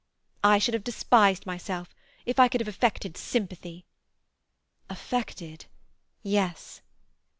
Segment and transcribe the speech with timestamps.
[0.43, 1.93] "I should have despised myself
[2.25, 3.85] if I could have affected sympathy."
[4.89, 6.81] "Affected—yes."